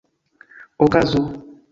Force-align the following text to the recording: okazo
okazo 0.83 1.19